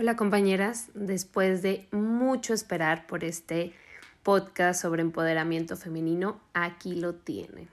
[0.00, 3.72] Hola compañeras, después de mucho esperar por este
[4.22, 7.68] podcast sobre empoderamiento femenino, aquí lo tienen.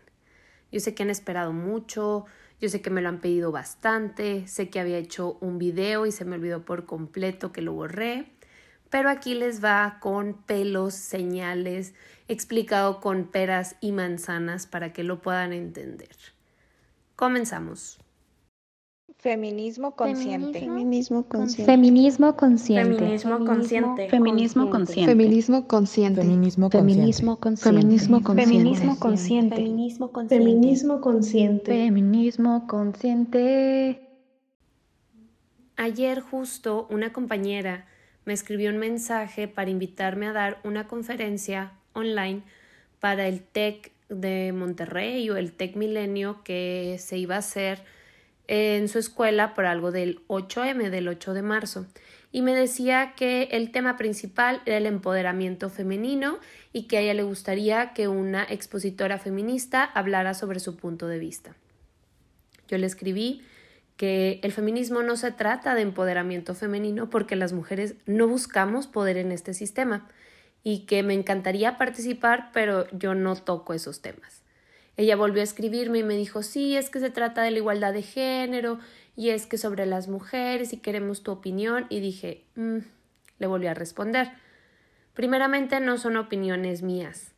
[0.72, 2.26] Yo sé que han esperado mucho,
[2.60, 6.12] yo sé que me lo han pedido bastante, sé que había hecho un video y
[6.12, 8.32] se me olvidó por completo que lo borré,
[8.90, 11.94] pero aquí les va con pelos, señales,
[12.28, 16.18] explicado con peras y manzanas para que lo puedan entender.
[17.16, 18.00] Comenzamos.
[19.26, 20.60] Feminismo consciente.
[20.60, 21.66] Feminismo consciente.
[21.66, 22.94] Feminismo consciente.
[23.02, 24.08] Feminismo consciente.
[24.08, 25.12] Feminismo consciente.
[25.12, 26.22] Feminismo consciente.
[26.22, 28.36] Feminismo Feminismo consciente.
[28.36, 29.56] Feminismo consciente.
[29.56, 30.36] Feminismo consciente.
[30.38, 31.72] Feminismo consciente.
[31.72, 34.02] Feminismo consciente.
[35.76, 37.88] Ayer justo una compañera
[38.26, 42.44] me escribió un mensaje para invitarme a dar una conferencia online
[43.00, 47.96] para el TEC de Monterrey o el TEC Milenio que se iba a hacer
[48.48, 51.86] en su escuela por algo del 8M, del 8 de marzo,
[52.32, 56.40] y me decía que el tema principal era el empoderamiento femenino
[56.74, 61.18] y que a ella le gustaría que una expositora feminista hablara sobre su punto de
[61.18, 61.56] vista.
[62.68, 63.42] Yo le escribí
[63.96, 69.18] que el feminismo no se trata de empoderamiento femenino porque las mujeres no buscamos poder
[69.18, 70.10] en este sistema
[70.64, 74.42] y que me encantaría participar, pero yo no toco esos temas.
[74.98, 77.94] Ella volvió a escribirme y me dijo, sí, es que se trata de la igualdad
[77.94, 78.80] de género
[79.16, 82.78] y es que sobre las mujeres y queremos tu opinión y dije, mm",
[83.40, 84.32] le volví a responder.
[85.14, 87.34] Primeramente no son opiniones mías,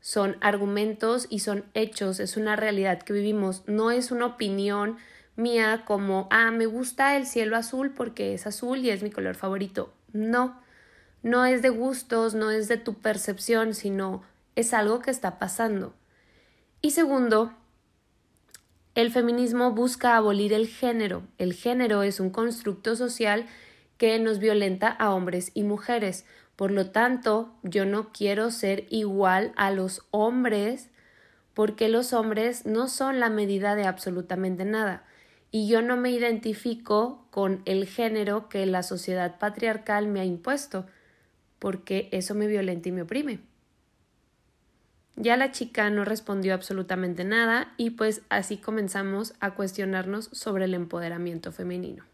[0.00, 4.96] son argumentos y son hechos, es una realidad que vivimos, no es una opinión
[5.36, 9.34] mía como, ah, me gusta el cielo azul porque es azul y es mi color
[9.34, 9.92] favorito.
[10.12, 10.60] No,
[11.22, 14.22] no es de gustos, no es de tu percepción, sino
[14.56, 15.94] es algo que está pasando.
[16.84, 17.52] Y segundo,
[18.96, 21.22] el feminismo busca abolir el género.
[21.38, 23.46] El género es un constructo social
[23.98, 26.26] que nos violenta a hombres y mujeres.
[26.56, 30.90] Por lo tanto, yo no quiero ser igual a los hombres
[31.54, 35.04] porque los hombres no son la medida de absolutamente nada.
[35.52, 40.86] Y yo no me identifico con el género que la sociedad patriarcal me ha impuesto,
[41.58, 43.51] porque eso me violenta y me oprime.
[45.16, 50.74] Ya la chica no respondió absolutamente nada y pues así comenzamos a cuestionarnos sobre el
[50.74, 52.04] empoderamiento femenino.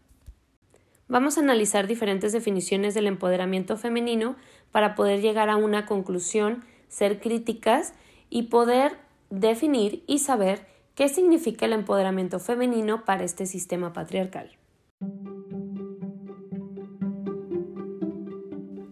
[1.07, 4.35] Vamos a analizar diferentes definiciones del empoderamiento femenino
[4.71, 7.93] para poder llegar a una conclusión, ser críticas
[8.29, 8.97] y poder
[9.29, 14.51] definir y saber qué significa el empoderamiento femenino para este sistema patriarcal.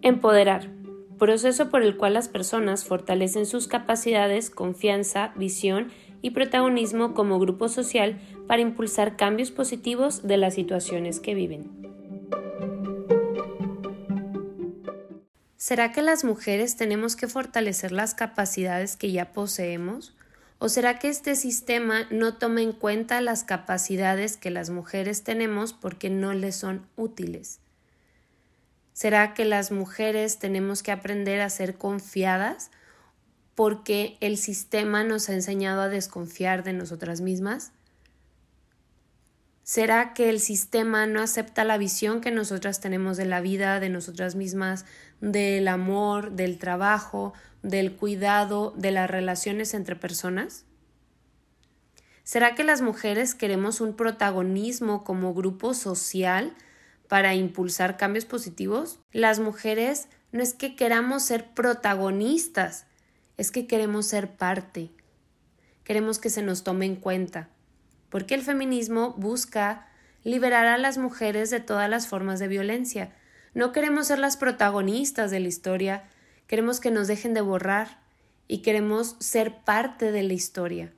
[0.01, 0.76] Empoderar
[1.17, 5.91] proceso por el cual las personas fortalecen sus capacidades, confianza, visión
[6.21, 11.87] y protagonismo como grupo social para impulsar cambios positivos de las situaciones que viven.
[15.57, 20.15] ¿Será que las mujeres tenemos que fortalecer las capacidades que ya poseemos?
[20.59, 25.73] ¿O será que este sistema no toma en cuenta las capacidades que las mujeres tenemos
[25.73, 27.59] porque no les son útiles?
[28.97, 32.71] ¿Será que las mujeres tenemos que aprender a ser confiadas
[33.53, 37.73] porque el sistema nos ha enseñado a desconfiar de nosotras mismas?
[39.61, 43.89] ¿Será que el sistema no acepta la visión que nosotras tenemos de la vida, de
[43.89, 44.83] nosotras mismas,
[45.21, 50.65] del amor, del trabajo, del cuidado, de las relaciones entre personas?
[52.23, 56.55] ¿Será que las mujeres queremos un protagonismo como grupo social
[57.07, 62.85] para impulsar cambios positivos, las mujeres no es que queramos ser protagonistas,
[63.37, 64.91] es que queremos ser parte.
[65.83, 67.49] Queremos que se nos tome en cuenta.
[68.09, 69.87] Porque el feminismo busca
[70.23, 73.13] liberar a las mujeres de todas las formas de violencia.
[73.53, 76.03] No queremos ser las protagonistas de la historia,
[76.47, 78.01] queremos que nos dejen de borrar
[78.47, 80.91] y queremos ser parte de la historia.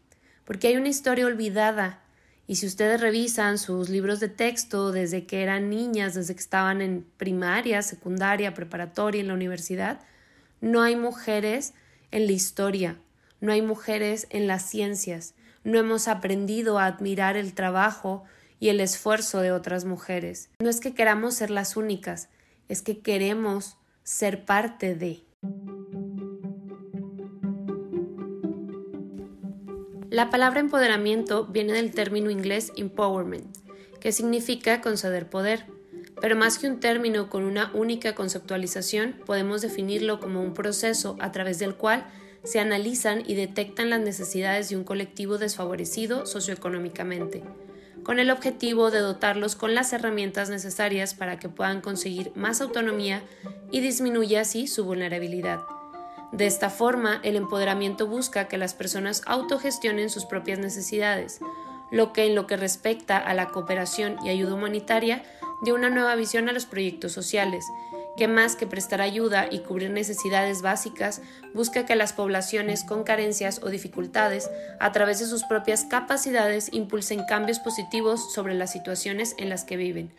[0.46, 2.02] Porque hay una historia olvidada
[2.50, 6.82] y si ustedes revisan sus libros de texto desde que eran niñas, desde que estaban
[6.82, 10.00] en primaria, secundaria, preparatoria, en la universidad,
[10.60, 11.76] no hay mujeres
[12.10, 12.98] en la historia,
[13.40, 18.24] no hay mujeres en las ciencias, no hemos aprendido a admirar el trabajo
[18.60, 20.50] y el esfuerzo de otras mujeres.
[20.58, 22.30] No es que queramos ser las únicas,
[22.68, 25.24] es que queremos ser parte de.
[30.10, 33.46] La palabra empoderamiento viene del término inglés empowerment,
[34.00, 35.68] que significa conceder poder,
[36.20, 41.32] pero más que un término con una única conceptualización, podemos definirlo como un proceso a
[41.32, 42.08] través del cual
[42.44, 47.44] se analizan y detectan las necesidades de un colectivo desfavorecido socioeconómicamente,
[48.02, 53.22] con el objetivo de dotarlos con las herramientas necesarias para que puedan conseguir más autonomía
[53.70, 55.60] y disminuya así su vulnerabilidad.
[56.32, 61.40] De esta forma, el empoderamiento busca que las personas autogestionen sus propias necesidades,
[61.92, 65.24] lo que en lo que respecta a la cooperación y ayuda humanitaria
[65.64, 67.66] dio una nueva visión a los proyectos sociales,
[68.16, 71.22] que más que prestar ayuda y cubrir necesidades básicas,
[71.54, 77.26] busca que las poblaciones con carencias o dificultades, a través de sus propias capacidades, impulsen
[77.26, 80.12] cambios positivos sobre las situaciones en las que viven.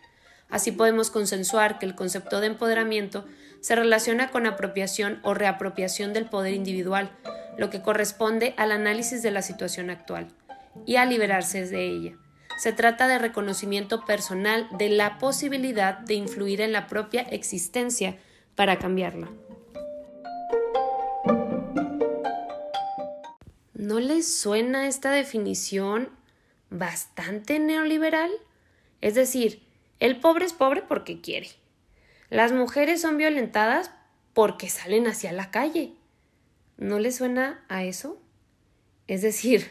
[0.49, 3.25] Así podemos consensuar que el concepto de empoderamiento
[3.61, 7.11] se relaciona con apropiación o reapropiación del poder individual,
[7.57, 10.27] lo que corresponde al análisis de la situación actual,
[10.85, 12.17] y a liberarse de ella.
[12.57, 18.17] Se trata de reconocimiento personal de la posibilidad de influir en la propia existencia
[18.55, 19.29] para cambiarla.
[23.73, 26.09] ¿No les suena esta definición
[26.69, 28.29] bastante neoliberal?
[29.01, 29.63] Es decir,
[29.99, 31.49] el pobre es pobre porque quiere.
[32.31, 33.91] Las mujeres son violentadas
[34.33, 35.95] porque salen hacia la calle.
[36.77, 38.21] ¿No les suena a eso?
[39.07, 39.69] Es decir,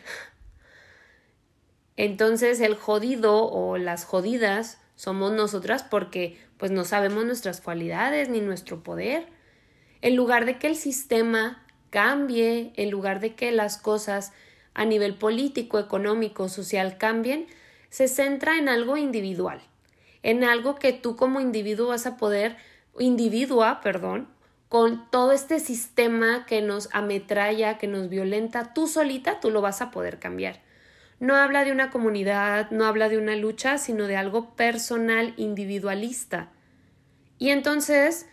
[1.96, 8.42] entonces el jodido o las jodidas somos nosotras porque pues no sabemos nuestras cualidades ni
[8.42, 9.26] nuestro poder.
[10.02, 14.34] En lugar de que el sistema cambie, en lugar de que las cosas
[14.74, 17.46] a nivel político, económico, social cambien,
[17.88, 19.62] se centra en algo individual
[20.22, 22.56] en algo que tú como individuo vas a poder,
[22.98, 24.28] individua, perdón,
[24.68, 29.82] con todo este sistema que nos ametralla, que nos violenta, tú solita, tú lo vas
[29.82, 30.60] a poder cambiar.
[31.18, 36.50] No habla de una comunidad, no habla de una lucha, sino de algo personal, individualista.
[37.38, 38.26] Y entonces,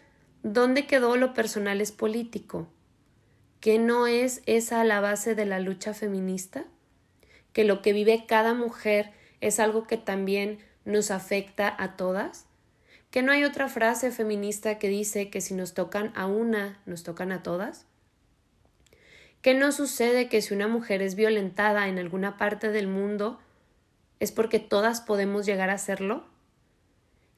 [0.44, 2.70] ¿dónde quedó lo personal es político?
[3.60, 6.66] ¿Que no es esa la base de la lucha feminista?
[7.52, 9.12] ¿Que lo que vive cada mujer
[9.42, 12.46] es algo que también nos afecta a todas?
[13.12, 17.04] ¿Que no hay otra frase feminista que dice que si nos tocan a una, nos
[17.04, 17.86] tocan a todas?
[19.42, 23.40] ¿Que no sucede que si una mujer es violentada en alguna parte del mundo,
[24.20, 26.26] es porque todas podemos llegar a hacerlo?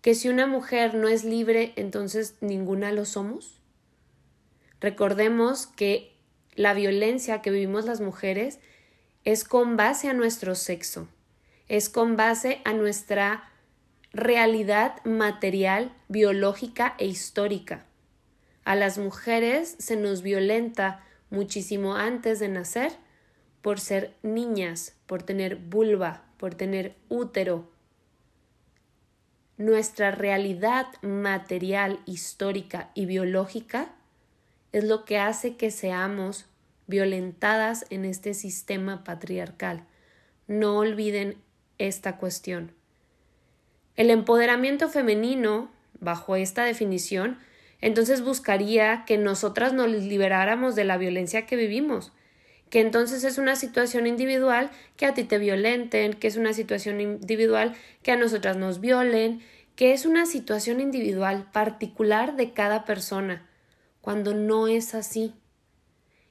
[0.02, 3.60] ¿Que si una mujer no es libre, entonces ninguna lo somos?
[4.80, 6.16] Recordemos que
[6.56, 8.60] la violencia que vivimos las mujeres
[9.26, 11.08] es con base a nuestro sexo
[11.70, 13.50] es con base a nuestra
[14.12, 17.86] realidad material, biológica e histórica.
[18.66, 22.92] A las mujeres se nos violenta muchísimo antes de nacer
[23.62, 27.70] por ser niñas, por tener vulva, por tener útero.
[29.58, 33.94] Nuestra realidad material, histórica y biológica
[34.72, 36.46] es lo que hace que seamos
[36.88, 39.86] violentadas en este sistema patriarcal.
[40.48, 41.38] No olviden
[41.80, 42.72] esta cuestión.
[43.96, 47.40] El empoderamiento femenino, bajo esta definición,
[47.82, 52.12] entonces buscaría que nosotras nos liberáramos de la violencia que vivimos,
[52.70, 57.02] que entonces es una situación individual que a ti te violenten, que es una situación
[57.02, 59.42] individual que a nosotras nos violen,
[59.76, 63.48] que es una situación individual particular de cada persona,
[64.02, 65.34] cuando no es así.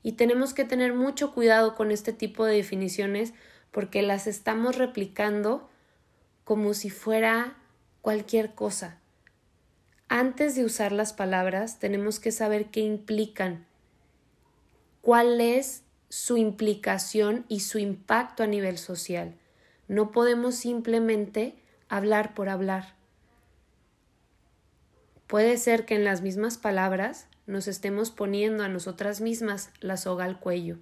[0.03, 3.33] Y tenemos que tener mucho cuidado con este tipo de definiciones
[3.71, 5.69] porque las estamos replicando
[6.45, 7.57] como si fuera
[8.01, 8.99] cualquier cosa.
[10.09, 13.67] Antes de usar las palabras tenemos que saber qué implican,
[15.03, 19.35] cuál es su implicación y su impacto a nivel social.
[19.87, 22.95] No podemos simplemente hablar por hablar.
[25.27, 30.25] Puede ser que en las mismas palabras nos estemos poniendo a nosotras mismas la soga
[30.25, 30.79] al cuello.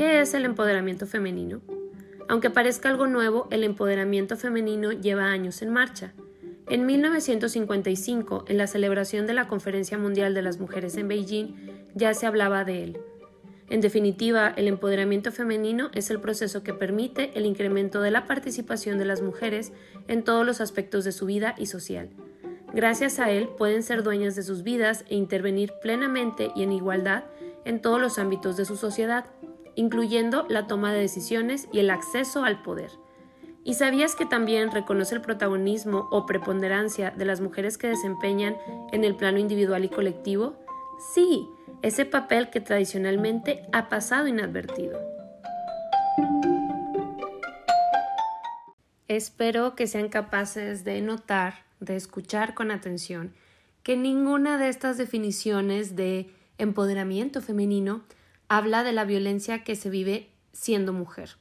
[0.00, 1.60] ¿Qué es el empoderamiento femenino?
[2.26, 6.14] Aunque parezca algo nuevo, el empoderamiento femenino lleva años en marcha.
[6.70, 11.54] En 1955, en la celebración de la Conferencia Mundial de las Mujeres en Beijing,
[11.94, 12.98] ya se hablaba de él.
[13.68, 18.96] En definitiva, el empoderamiento femenino es el proceso que permite el incremento de la participación
[18.96, 19.70] de las mujeres
[20.08, 22.08] en todos los aspectos de su vida y social.
[22.72, 27.24] Gracias a él pueden ser dueñas de sus vidas e intervenir plenamente y en igualdad
[27.66, 29.26] en todos los ámbitos de su sociedad
[29.80, 32.90] incluyendo la toma de decisiones y el acceso al poder.
[33.64, 38.58] ¿Y sabías que también reconoce el protagonismo o preponderancia de las mujeres que desempeñan
[38.92, 40.54] en el plano individual y colectivo?
[41.14, 41.48] Sí,
[41.80, 45.00] ese papel que tradicionalmente ha pasado inadvertido.
[49.08, 53.32] Espero que sean capaces de notar, de escuchar con atención,
[53.82, 58.02] que ninguna de estas definiciones de empoderamiento femenino
[58.50, 61.36] habla de la violencia que se vive siendo mujer.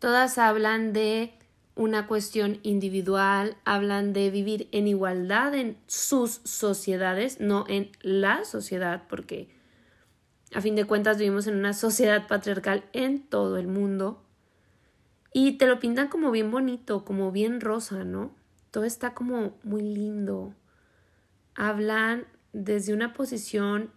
[0.00, 1.32] Todas hablan de
[1.76, 9.04] una cuestión individual, hablan de vivir en igualdad en sus sociedades, no en la sociedad,
[9.08, 9.48] porque
[10.52, 14.20] a fin de cuentas vivimos en una sociedad patriarcal en todo el mundo.
[15.32, 18.34] Y te lo pintan como bien bonito, como bien rosa, ¿no?
[18.72, 20.54] Todo está como muy lindo.
[21.54, 23.92] Hablan desde una posición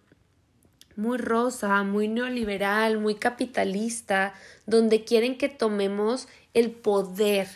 [0.96, 4.34] muy rosa, muy neoliberal, muy capitalista,
[4.66, 7.48] donde quieren que tomemos el poder.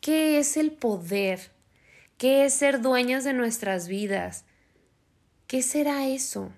[0.00, 1.50] ¿Qué es el poder?
[2.18, 4.44] ¿Qué es ser dueñas de nuestras vidas?
[5.46, 6.52] ¿Qué será eso?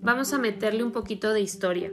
[0.00, 1.92] Vamos a meterle un poquito de historia.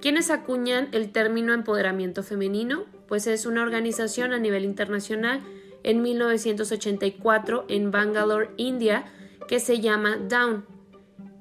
[0.00, 2.86] ¿Quiénes acuñan el término empoderamiento femenino?
[3.08, 5.42] Pues es una organización a nivel internacional
[5.88, 9.06] en 1984 en Bangalore, India,
[9.48, 10.66] que se llama Down.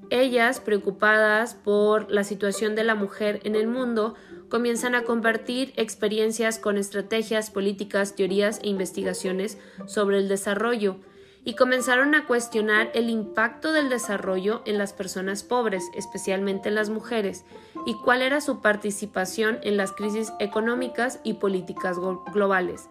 [0.10, 4.16] Ellas, preocupadas por la situación de la mujer en el mundo,
[4.48, 10.96] comienzan a compartir experiencias con estrategias, políticas, teorías e investigaciones sobre el desarrollo
[11.44, 16.90] y comenzaron a cuestionar el impacto del desarrollo en las personas pobres, especialmente en las
[16.90, 17.44] mujeres,
[17.86, 21.98] y cuál era su participación en las crisis económicas y políticas
[22.34, 22.90] globales.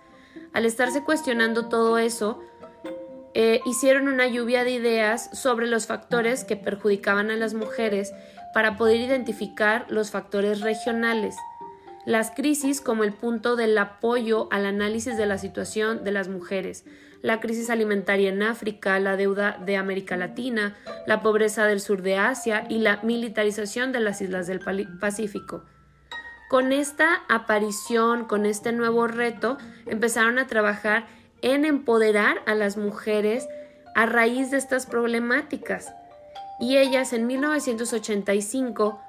[0.52, 2.40] Al estarse cuestionando todo eso,
[3.34, 8.12] eh, hicieron una lluvia de ideas sobre los factores que perjudicaban a las mujeres
[8.54, 11.36] para poder identificar los factores regionales.
[12.06, 16.86] Las crisis como el punto del apoyo al análisis de la situación de las mujeres,
[17.20, 20.74] la crisis alimentaria en África, la deuda de América Latina,
[21.06, 24.60] la pobreza del sur de Asia y la militarización de las islas del
[25.00, 25.64] Pacífico.
[26.48, 31.06] Con esta aparición, con este nuevo reto, empezaron a trabajar
[31.42, 33.48] en empoderar a las mujeres
[33.96, 35.92] a raíz de estas problemáticas.
[36.60, 39.00] Y ellas en 1985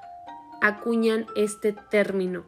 [0.62, 2.46] acuñan este término.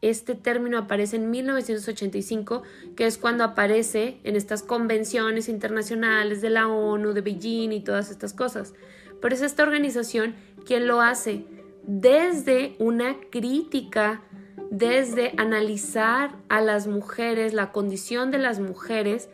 [0.00, 2.62] Este término aparece en 1985,
[2.96, 8.10] que es cuando aparece en estas convenciones internacionales de la ONU, de Beijing y todas
[8.10, 8.74] estas cosas.
[9.20, 11.44] Pero es esta organización quien lo hace
[11.88, 14.22] desde una crítica
[14.70, 19.28] desde analizar a las mujeres, la condición de las mujeres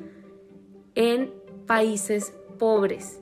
[0.95, 1.33] en
[1.67, 3.21] países pobres.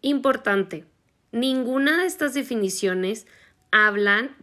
[0.00, 0.84] Importante,
[1.32, 3.26] ninguna de estas definiciones
[3.70, 4.36] hablan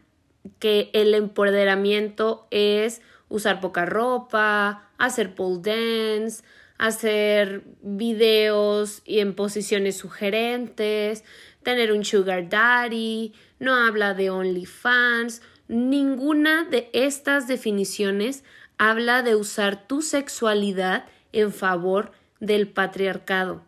[0.59, 6.43] que el empoderamiento es usar poca ropa, hacer pole dance,
[6.77, 11.23] hacer videos y en posiciones sugerentes,
[11.63, 18.43] tener un sugar daddy, no habla de OnlyFans, ninguna de estas definiciones
[18.79, 23.61] habla de usar tu sexualidad en favor del patriarcado,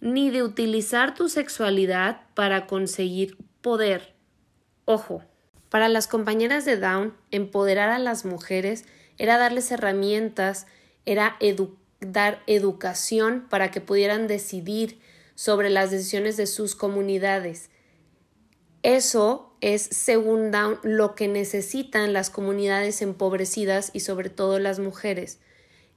[0.00, 4.14] ni de utilizar tu sexualidad para conseguir poder.
[4.86, 5.22] Ojo,
[5.68, 8.86] para las compañeras de Down, empoderar a las mujeres
[9.18, 10.66] era darles herramientas,
[11.04, 11.36] era
[12.00, 15.00] dar educación para que pudieran decidir
[15.34, 17.68] sobre las decisiones de sus comunidades.
[18.84, 25.38] Eso es, según Down, lo que necesitan las comunidades empobrecidas y sobre todo las mujeres.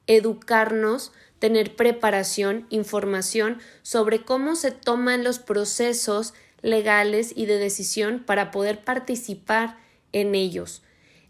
[0.07, 8.51] Educarnos, tener preparación, información sobre cómo se toman los procesos legales y de decisión para
[8.51, 9.77] poder participar
[10.13, 10.81] en ellos.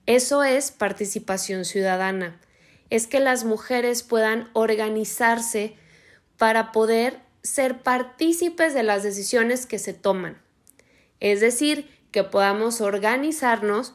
[0.05, 2.39] Eso es participación ciudadana.
[2.91, 5.73] Es que las mujeres puedan organizarse
[6.37, 10.45] para poder ser partícipes de las decisiones que se toman.
[11.19, 13.93] Es decir, que podamos organizarnos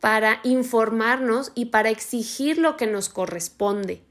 [0.00, 4.02] para informarnos y para exigir lo que nos corresponde,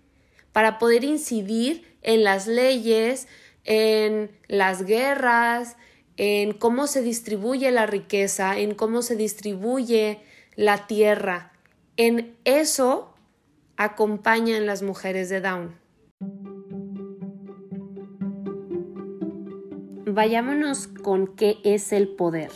[0.52, 3.28] para poder incidir en las leyes,
[3.63, 5.78] en las guerras,
[6.18, 10.22] en cómo se distribuye la riqueza, en cómo se distribuye
[10.56, 11.54] la tierra.
[11.98, 13.13] En eso
[13.78, 15.83] acompañan las mujeres de Down.
[20.15, 22.51] Vayámonos con qué es el poder.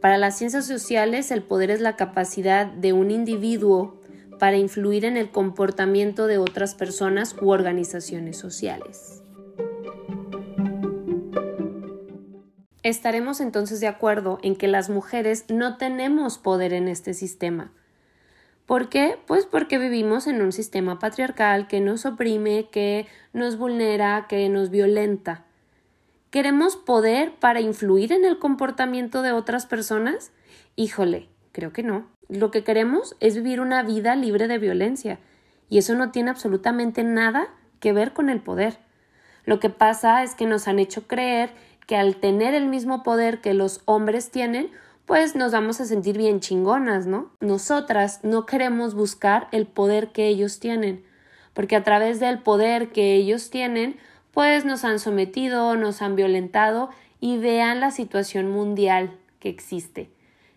[0.00, 4.00] Para las ciencias sociales, el poder es la capacidad de un individuo
[4.40, 9.22] para influir en el comportamiento de otras personas u organizaciones sociales.
[12.82, 17.72] Estaremos entonces de acuerdo en que las mujeres no tenemos poder en este sistema.
[18.66, 19.20] ¿Por qué?
[19.28, 24.70] Pues porque vivimos en un sistema patriarcal que nos oprime, que nos vulnera, que nos
[24.70, 25.46] violenta.
[26.30, 30.30] ¿Queremos poder para influir en el comportamiento de otras personas?
[30.76, 32.06] Híjole, creo que no.
[32.28, 35.18] Lo que queremos es vivir una vida libre de violencia,
[35.68, 37.48] y eso no tiene absolutamente nada
[37.80, 38.78] que ver con el poder.
[39.44, 41.50] Lo que pasa es que nos han hecho creer
[41.88, 44.70] que al tener el mismo poder que los hombres tienen,
[45.06, 47.32] pues nos vamos a sentir bien chingonas, ¿no?
[47.40, 51.04] Nosotras no queremos buscar el poder que ellos tienen,
[51.54, 53.98] porque a través del poder que ellos tienen,
[54.32, 60.10] pues nos han sometido, nos han violentado y vean la situación mundial que existe.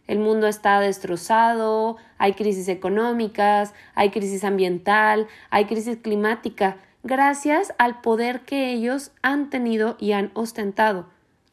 [0.07, 8.01] El mundo está destrozado, hay crisis económicas, hay crisis ambiental, hay crisis climática, gracias al
[8.01, 11.07] poder que ellos han tenido y han ostentado.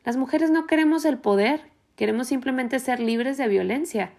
[0.05, 1.63] Las mujeres no queremos el poder,
[1.95, 4.11] queremos simplemente ser libres de violencia.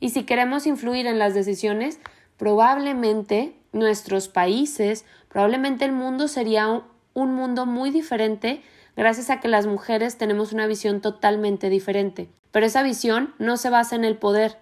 [0.00, 2.00] Y si queremos influir en las decisiones,
[2.36, 6.82] probablemente nuestros países, probablemente el mundo sería
[7.14, 8.62] un mundo muy diferente
[8.96, 12.28] gracias a que las mujeres tenemos una visión totalmente diferente.
[12.50, 14.58] Pero esa visión no se basa en el poder,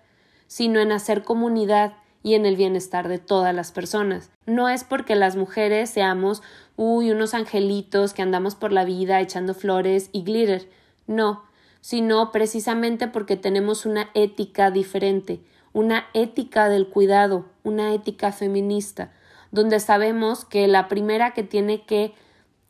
[0.46, 4.30] sino en hacer comunidad y en el bienestar de todas las personas.
[4.46, 6.42] No es porque las mujeres seamos,
[6.76, 10.68] uy, unos angelitos que andamos por la vida echando flores y glitter.
[11.06, 11.44] No,
[11.80, 15.40] sino precisamente porque tenemos una ética diferente,
[15.72, 19.12] una ética del cuidado, una ética feminista,
[19.50, 22.14] donde sabemos que la primera que tiene que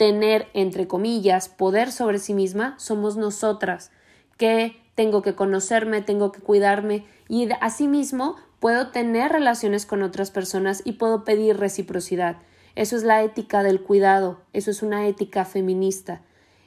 [0.01, 3.91] tener, entre comillas, poder sobre sí misma somos nosotras,
[4.39, 10.81] que tengo que conocerme, tengo que cuidarme y asimismo puedo tener relaciones con otras personas
[10.87, 12.39] y puedo pedir reciprocidad.
[12.77, 16.23] Eso es la ética del cuidado, eso es una ética feminista,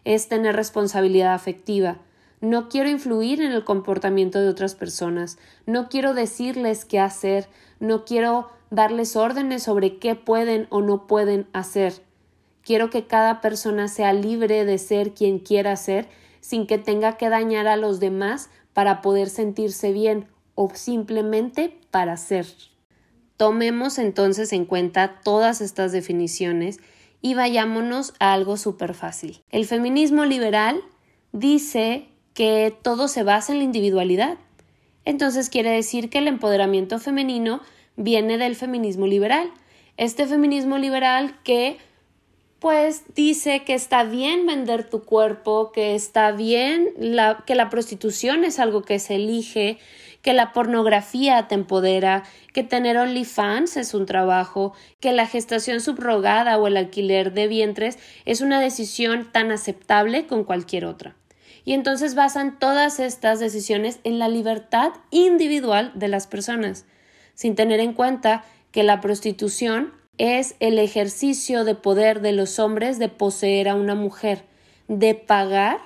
[0.06, 1.98] es tener responsabilidad afectiva.
[2.40, 7.48] No quiero influir en el comportamiento de otras personas, no quiero decirles qué hacer,
[7.80, 12.04] no quiero darles órdenes sobre qué pueden o no pueden hacer.
[12.64, 16.08] Quiero que cada persona sea libre de ser quien quiera ser
[16.40, 22.18] sin que tenga que dañar a los demás para poder sentirse bien o simplemente para
[22.18, 22.46] ser.
[23.38, 26.80] Tomemos entonces en cuenta todas estas definiciones
[27.22, 29.42] y vayámonos a algo súper fácil.
[29.50, 30.82] El feminismo liberal
[31.32, 34.38] dice que todo se basa en la individualidad.
[35.06, 37.62] Entonces quiere decir que el empoderamiento femenino
[37.96, 39.52] viene del feminismo liberal.
[39.98, 41.78] Este feminismo liberal que
[42.64, 46.94] pues dice que está bien vender tu cuerpo, que está bien
[47.46, 49.80] que la prostitución es algo que se elige,
[50.22, 52.24] que la pornografía te empodera,
[52.54, 58.00] que tener OnlyFans es un trabajo, que la gestación subrogada o el alquiler de vientres
[58.24, 61.18] es una decisión tan aceptable con cualquier otra.
[61.66, 66.86] Y entonces basan todas estas decisiones en la libertad individual de las personas,
[67.34, 73.00] sin tener en cuenta que la prostitución es el ejercicio de poder de los hombres
[73.00, 74.44] de poseer a una mujer,
[74.88, 75.80] de pagar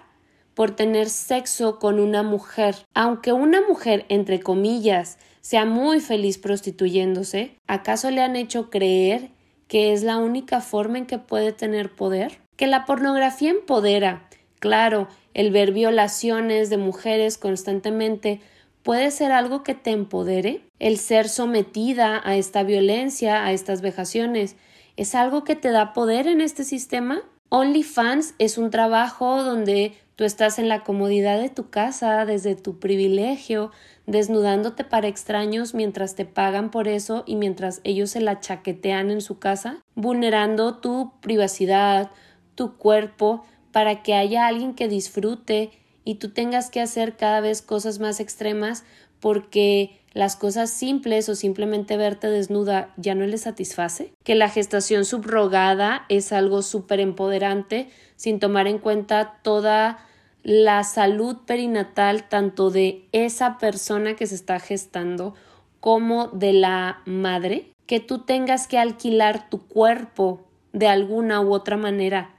[0.54, 2.76] por tener sexo con una mujer.
[2.94, 9.30] Aunque una mujer, entre comillas, sea muy feliz prostituyéndose, ¿acaso le han hecho creer
[9.68, 12.40] que es la única forma en que puede tener poder?
[12.56, 14.28] Que la pornografía empodera.
[14.60, 18.42] Claro, el ver violaciones de mujeres constantemente
[18.88, 20.62] puede ser algo que te empodere.
[20.80, 24.56] El ser sometida a esta violencia, a estas vejaciones,
[24.96, 27.20] es algo que te da poder en este sistema.
[27.50, 32.80] OnlyFans es un trabajo donde tú estás en la comodidad de tu casa, desde tu
[32.80, 33.72] privilegio,
[34.06, 39.20] desnudándote para extraños mientras te pagan por eso y mientras ellos se la chaquetean en
[39.20, 42.12] su casa, vulnerando tu privacidad,
[42.56, 45.72] tu cuerpo, para que haya alguien que disfrute
[46.08, 48.86] y tú tengas que hacer cada vez cosas más extremas
[49.20, 55.04] porque las cosas simples o simplemente verte desnuda ya no le satisface, que la gestación
[55.04, 60.00] subrogada es algo súper empoderante sin tomar en cuenta toda
[60.44, 65.34] la salud perinatal tanto de esa persona que se está gestando
[65.82, 71.76] como de la madre, que tú tengas que alquilar tu cuerpo de alguna u otra
[71.76, 72.37] manera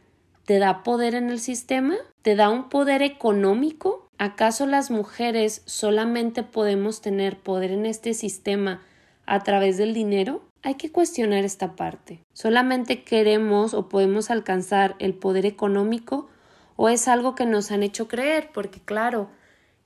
[0.49, 1.97] ¿Te da poder en el sistema?
[2.23, 4.09] ¿Te da un poder económico?
[4.17, 8.81] ¿Acaso las mujeres solamente podemos tener poder en este sistema
[9.27, 10.41] a través del dinero?
[10.63, 12.23] Hay que cuestionar esta parte.
[12.33, 16.31] ¿Solamente queremos o podemos alcanzar el poder económico
[16.77, 18.49] o es algo que nos han hecho creer?
[18.55, 19.29] Porque claro,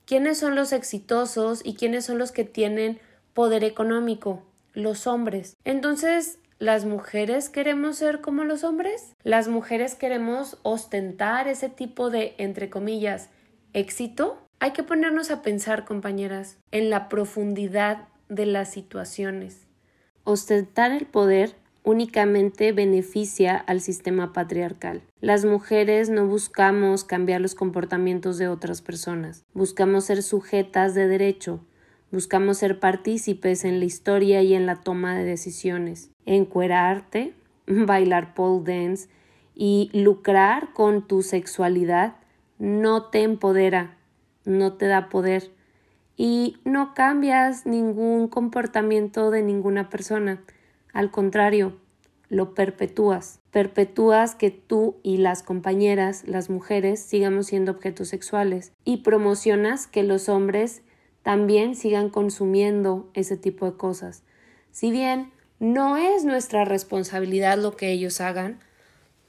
[0.05, 3.01] ¿quiénes son los exitosos y quiénes son los que tienen
[3.33, 4.43] poder económico?
[4.71, 5.57] Los hombres.
[5.65, 9.17] Entonces, ¿Las mujeres queremos ser como los hombres?
[9.21, 13.29] ¿Las mujeres queremos ostentar ese tipo de, entre comillas,
[13.73, 14.37] éxito?
[14.61, 19.67] Hay que ponernos a pensar, compañeras, en la profundidad de las situaciones.
[20.23, 25.01] Ostentar el poder únicamente beneficia al sistema patriarcal.
[25.19, 31.65] Las mujeres no buscamos cambiar los comportamientos de otras personas, buscamos ser sujetas de derecho,
[32.13, 37.33] buscamos ser partícipes en la historia y en la toma de decisiones encuerarte,
[37.67, 39.09] bailar pole dance
[39.55, 42.15] Y lucrar con tu sexualidad
[42.59, 43.97] no te empodera,
[44.45, 45.51] no te da poder
[46.15, 50.43] y no cambias ningún comportamiento de ninguna persona.
[50.93, 51.77] Al contrario,
[52.29, 53.39] lo perpetúas.
[53.49, 60.03] Perpetúas que tú y las compañeras, las mujeres, sigamos siendo objetos sexuales y promocionas que
[60.03, 60.83] los hombres
[61.23, 64.23] también sigan consumiendo ese tipo de cosas.
[64.71, 68.59] Si bien no es nuestra responsabilidad lo que ellos hagan,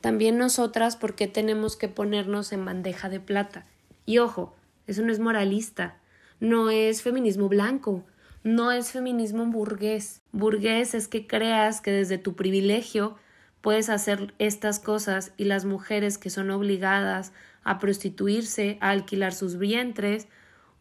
[0.00, 3.64] también nosotras, ¿por qué tenemos que ponernos en bandeja de plata?
[4.04, 4.54] Y ojo,
[4.86, 5.96] eso no es moralista,
[6.40, 8.04] no es feminismo blanco,
[8.42, 10.20] no es feminismo burgués.
[10.32, 13.16] Burgués es que creas que desde tu privilegio
[13.62, 19.56] puedes hacer estas cosas y las mujeres que son obligadas a prostituirse, a alquilar sus
[19.56, 20.28] vientres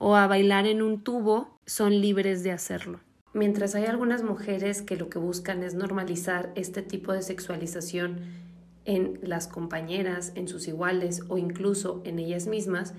[0.04, 3.00] o a bailar en un tubo son libres de hacerlo.
[3.32, 8.20] Mientras hay algunas mujeres que lo que buscan es normalizar este tipo de sexualización
[8.84, 12.94] en las compañeras, en sus iguales o incluso en ellas mismas,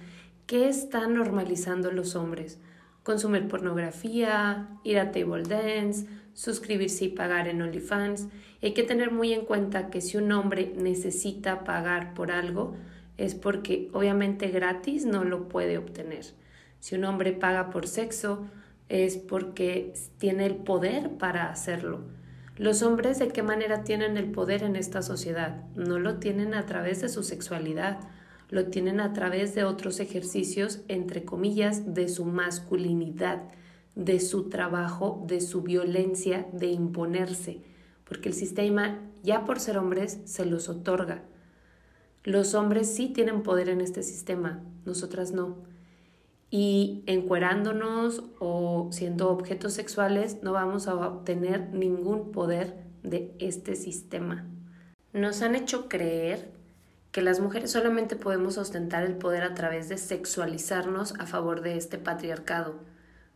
[0.47, 2.59] ¿qué están normalizando los hombres?
[3.03, 8.29] consumir pornografía, ir a table dance, suscribirse y pagar en OnlyFans.
[8.62, 12.75] Hay que tener muy en cuenta que si un hombre necesita pagar por algo,
[13.19, 16.25] es porque obviamente gratis no lo puede obtener.
[16.85, 18.44] Si un hombre paga por sexo,
[18.90, 22.03] es porque tiene el poder para hacerlo.
[22.59, 25.64] Los hombres de qué manera tienen el poder en esta sociedad?
[25.77, 28.01] No lo tienen a través de su sexualidad,
[28.51, 33.44] lo tienen a través de otros ejercicios, entre comillas, de su masculinidad,
[33.94, 37.62] de su trabajo, de su violencia, de imponerse,
[38.07, 41.23] porque el sistema, ya por ser hombres, se los otorga.
[42.25, 45.73] Los hombres sí tienen poder en este sistema, nosotras no.
[46.57, 54.47] Y encuerándonos o siendo objetos sexuales no vamos a obtener ningún poder de este sistema.
[55.12, 56.53] Nos han hecho creer
[57.11, 61.77] que las mujeres solamente podemos ostentar el poder a través de sexualizarnos a favor de
[61.77, 62.77] este patriarcado.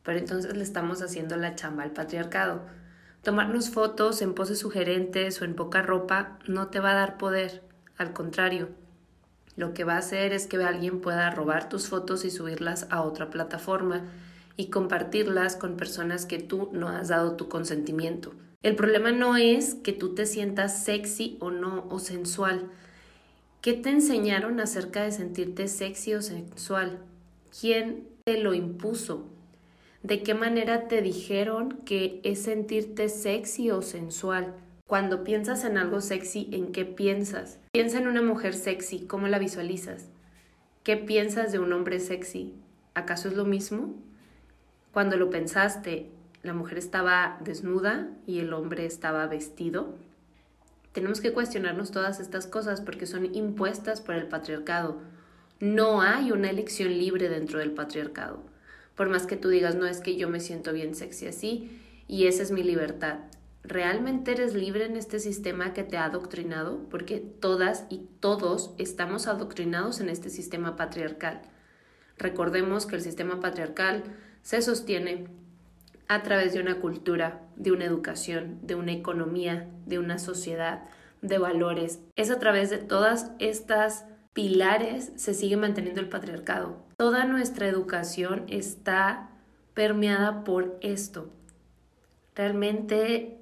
[0.05, 2.61] Pero entonces le estamos haciendo la chamba al patriarcado.
[3.25, 7.65] Tomarnos fotos en poses sugerentes o en poca ropa no te va a dar poder.
[7.97, 8.69] Al contrario,
[9.59, 13.03] lo que va a hacer es que alguien pueda robar tus fotos y subirlas a
[13.03, 14.05] otra plataforma
[14.57, 18.33] y compartirlas con personas que tú no has dado tu consentimiento.
[18.63, 22.71] El problema no es que tú te sientas sexy o no o sensual,
[23.61, 27.01] ¿Qué te enseñaron acerca de sentirte sexy o sensual?
[27.61, 29.27] ¿Quién te lo impuso?
[30.05, 34.55] ¿De qué manera te dijeron que es sentirte sexy o sensual?
[34.89, 37.59] Cuando piensas en algo sexy, ¿en qué piensas?
[37.73, 40.07] Piensa en una mujer sexy, ¿cómo la visualizas?
[40.83, 42.55] ¿Qué piensas de un hombre sexy?
[42.95, 43.95] ¿Acaso es lo mismo?
[44.91, 46.09] Cuando lo pensaste,
[46.43, 49.95] la mujer estaba desnuda y el hombre estaba vestido.
[50.93, 55.03] Tenemos que cuestionarnos todas estas cosas porque son impuestas por el patriarcado.
[55.61, 58.43] No hay una elección libre dentro del patriarcado.
[58.97, 62.27] Por más que tú digas, no es que yo me siento bien sexy así y
[62.27, 63.19] esa es mi libertad.
[63.69, 66.89] ¿Realmente eres libre en este sistema que te ha adoctrinado?
[66.89, 71.43] Porque todas y todos estamos adoctrinados en este sistema patriarcal.
[72.17, 74.05] Recordemos que el sistema patriarcal
[74.41, 75.27] se sostiene
[76.09, 80.85] a través de una cultura, de una educación, de una economía, de una sociedad,
[81.21, 82.01] de valores.
[82.17, 86.87] Es a través de todas estas pilares se sigue manteniendo el patriarcado.
[86.97, 89.29] Toda nuestra educación está
[89.75, 91.31] permeada por esto.
[92.35, 93.38] Realmente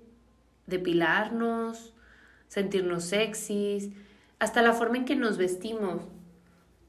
[0.67, 1.95] depilarnos,
[2.49, 3.91] sentirnos sexys,
[4.39, 6.03] hasta la forma en que nos vestimos.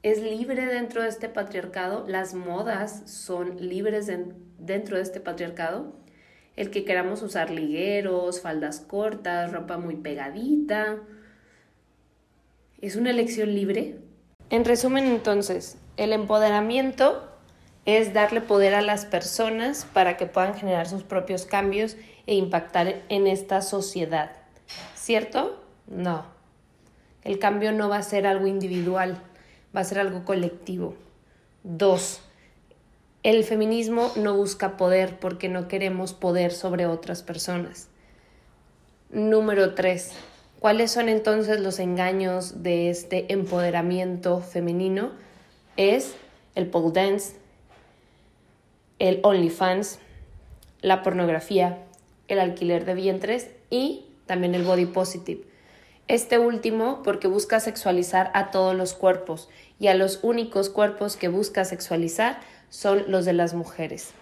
[0.02, 4.10] Es libre dentro de este patriarcado, las modas son libres
[4.58, 5.96] dentro de este patriarcado,
[6.56, 10.98] el que queramos usar ligueros, faldas cortas, ropa muy pegadita,
[12.80, 13.98] es una elección libre.
[14.50, 17.27] En resumen, entonces, el empoderamiento
[17.88, 21.96] es darle poder a las personas para que puedan generar sus propios cambios
[22.26, 24.32] e impactar en esta sociedad.
[24.94, 25.58] ¿Cierto?
[25.86, 26.26] No.
[27.24, 29.16] El cambio no va a ser algo individual,
[29.74, 30.96] va a ser algo colectivo.
[31.62, 32.20] Dos,
[33.22, 37.88] el feminismo no busca poder porque no queremos poder sobre otras personas.
[39.08, 40.12] Número tres,
[40.60, 45.12] ¿cuáles son entonces los engaños de este empoderamiento femenino?
[45.78, 46.16] Es
[46.54, 47.47] el pole dance,
[48.98, 49.98] el OnlyFans,
[50.80, 51.78] la pornografía,
[52.28, 55.42] el alquiler de vientres y también el body positive.
[56.08, 61.28] Este último porque busca sexualizar a todos los cuerpos y a los únicos cuerpos que
[61.28, 64.12] busca sexualizar son los de las mujeres.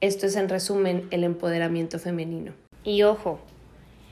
[0.00, 2.52] Esto es en resumen el empoderamiento femenino.
[2.84, 3.40] Y ojo,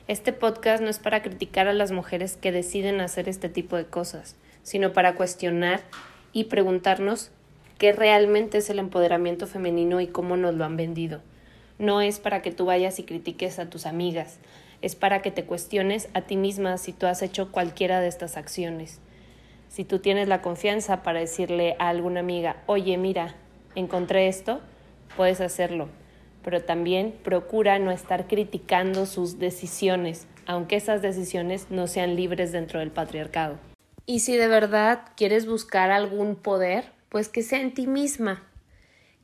[0.07, 3.85] Este podcast no es para criticar a las mujeres que deciden hacer este tipo de
[3.85, 5.81] cosas, sino para cuestionar
[6.33, 7.29] y preguntarnos
[7.79, 11.21] qué realmente es el empoderamiento femenino y cómo nos lo han vendido.
[11.79, 14.37] No es para que tú vayas y critiques a tus amigas,
[14.83, 18.37] es para que te cuestiones a ti misma si tú has hecho cualquiera de estas
[18.37, 18.99] acciones.
[19.67, 23.33] Si tú tienes la confianza para decirle a alguna amiga, oye, mira,
[23.73, 24.61] encontré esto,
[25.17, 25.89] puedes hacerlo
[26.43, 32.79] pero también procura no estar criticando sus decisiones, aunque esas decisiones no sean libres dentro
[32.79, 33.59] del patriarcado.
[34.05, 38.43] Y si de verdad quieres buscar algún poder, pues que sea en ti misma,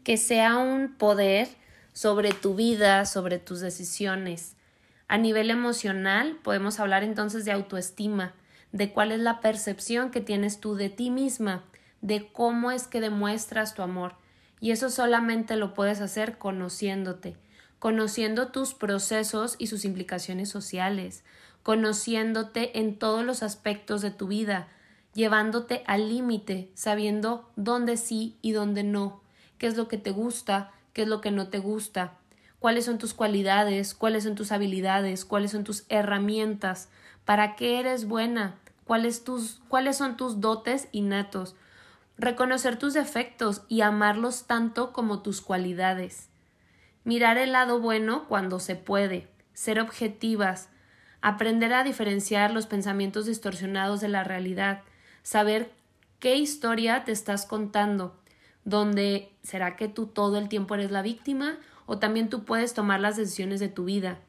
[0.04, 1.48] que sea un poder
[1.93, 4.56] sobre tu vida, sobre tus decisiones.
[5.08, 8.34] A nivel emocional, podemos hablar entonces de autoestima,
[8.71, 11.63] de cuál es la percepción que tienes tú de ti misma,
[12.02, 14.15] de cómo es que demuestras tu amor.
[14.60, 17.38] Y eso solamente lo puedes hacer conociéndote,
[17.80, 21.24] conociendo tus procesos y sus implicaciones sociales,
[21.63, 24.67] conociéndote en todos los aspectos de tu vida,
[25.15, 29.21] llevándote al límite, sabiendo dónde sí y dónde no,
[29.58, 32.17] qué es lo que te gusta, qué es lo que no te gusta,
[32.60, 36.89] cuáles son tus cualidades, cuáles son tus habilidades, cuáles son tus herramientas,
[37.23, 41.56] para qué eres buena, cuáles, tus, cuáles son tus dotes innatos,
[42.17, 46.28] reconocer tus defectos y amarlos tanto como tus cualidades,
[47.06, 50.67] mirar el lado bueno cuando se puede, ser objetivas,
[51.21, 54.84] aprender a diferenciar los pensamientos distorsionados de la realidad,
[55.25, 55.71] saber
[56.19, 58.15] qué historia te estás contando,
[58.63, 61.57] donde será que tú todo el tiempo eres la víctima
[61.88, 64.19] o también tú puedes tomar las decisiones de tu vida,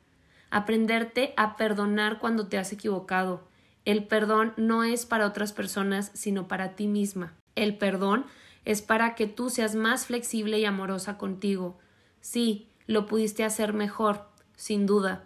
[0.51, 3.47] aprenderte a perdonar cuando te has equivocado.
[3.85, 7.35] El perdón no es para otras personas, sino para ti misma.
[7.57, 8.25] El perdón
[8.65, 11.79] es para que tú seas más flexible y amorosa contigo.
[12.23, 15.25] Sí, lo pudiste hacer mejor, sin duda,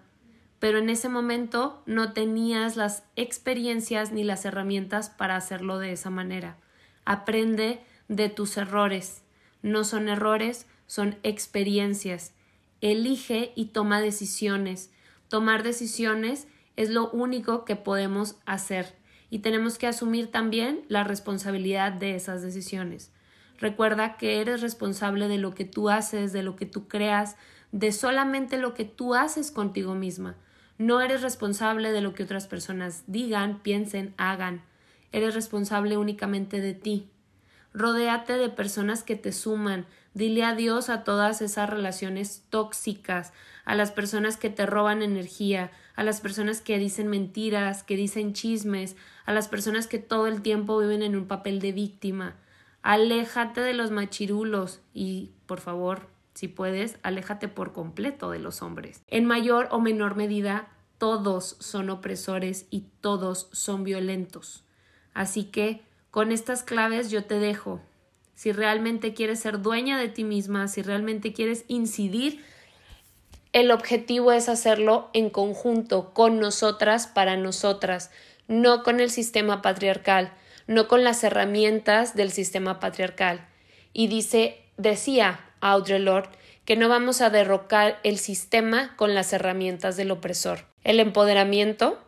[0.60, 6.10] pero en ese momento no tenías las experiencias ni las herramientas para hacerlo de esa
[6.10, 6.58] manera.
[7.04, 9.22] Aprende de tus errores.
[9.62, 12.34] No son errores, son experiencias.
[12.82, 14.92] Elige y toma decisiones.
[15.28, 16.46] Tomar decisiones
[16.76, 18.94] es lo único que podemos hacer
[19.30, 23.12] y tenemos que asumir también la responsabilidad de esas decisiones.
[23.58, 27.36] Recuerda que eres responsable de lo que tú haces, de lo que tú creas,
[27.72, 30.36] de solamente lo que tú haces contigo misma.
[30.80, 34.62] No eres responsable de lo que otras personas digan, piensen, hagan.
[35.12, 37.10] Eres responsable únicamente de ti.
[37.74, 39.84] Rodéate de personas que te suman.
[40.14, 43.34] Dile adiós a todas esas relaciones tóxicas,
[43.66, 48.32] a las personas que te roban energía, a las personas que dicen mentiras, que dicen
[48.32, 52.36] chismes, a las personas que todo el tiempo viven en un papel de víctima.
[52.80, 56.08] Aléjate de los machirulos y, por favor,
[56.40, 59.02] si puedes, aléjate por completo de los hombres.
[59.08, 64.64] En mayor o menor medida, todos son opresores y todos son violentos.
[65.12, 67.82] Así que, con estas claves yo te dejo.
[68.34, 72.42] Si realmente quieres ser dueña de ti misma, si realmente quieres incidir,
[73.52, 78.10] el objetivo es hacerlo en conjunto, con nosotras, para nosotras
[78.48, 80.32] no con el sistema patriarcal,
[80.66, 83.46] no con las herramientas del sistema patriarcal.
[83.92, 86.30] Y dice, decía Audre Lorde,
[86.64, 90.66] que no vamos a derrocar el sistema con las herramientas del opresor.
[90.84, 91.98] El empoderamiento,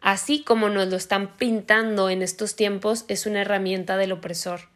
[0.00, 4.68] así como nos lo están pintando en estos tiempos, es una herramienta del opresor.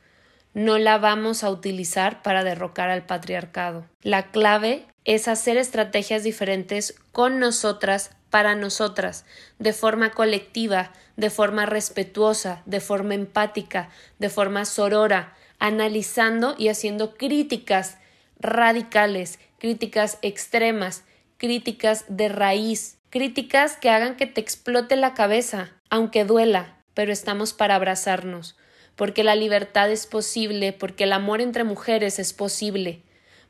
[0.55, 3.87] No la vamos a utilizar para derrocar al patriarcado.
[4.03, 9.25] La clave es hacer estrategias diferentes con nosotras para nosotras,
[9.59, 17.15] de forma colectiva, de forma respetuosa, de forma empática, de forma sorora, analizando y haciendo
[17.15, 17.99] críticas
[18.41, 21.05] radicales, críticas extremas,
[21.37, 27.53] críticas de raíz, críticas que hagan que te explote la cabeza, aunque duela, pero estamos
[27.53, 28.57] para abrazarnos,
[28.97, 33.03] porque la libertad es posible, porque el amor entre mujeres es posible,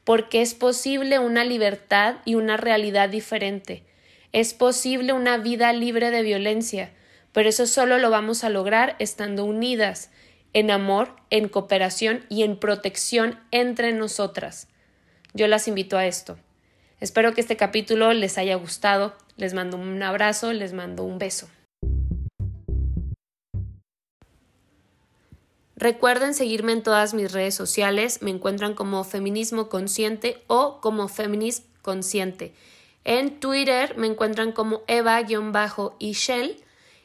[0.05, 3.85] porque es posible una libertad y una realidad diferente,
[4.33, 6.93] es posible una vida libre de violencia,
[7.33, 10.11] pero eso solo lo vamos a lograr estando unidas,
[10.53, 14.69] en amor, en cooperación y en protección entre nosotras.
[15.33, 16.39] Yo las invito a esto.
[17.01, 19.15] Espero que este capítulo les haya gustado.
[19.37, 21.49] Les mando un abrazo, les mando un beso.
[25.77, 28.21] Recuerden seguirme en todas mis redes sociales.
[28.21, 32.53] Me encuentran como Feminismo Consciente o como Feminism Consciente.
[33.05, 36.63] En Twitter me encuentran como Eva-Ishel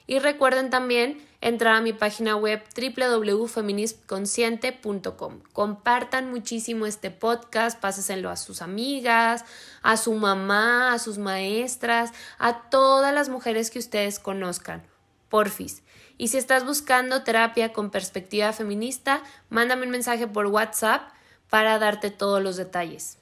[0.07, 5.39] y recuerden también entrar a mi página web www.feminismconsciente.com.
[5.53, 9.45] Compartan muchísimo este podcast, páseselo a sus amigas,
[9.81, 14.83] a su mamá, a sus maestras, a todas las mujeres que ustedes conozcan.
[15.29, 15.81] Porfis.
[16.17, 21.09] Y si estás buscando terapia con perspectiva feminista, mándame un mensaje por WhatsApp
[21.49, 23.17] para darte todos los detalles.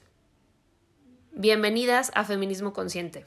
[1.32, 3.26] Bienvenidas a Feminismo Consciente.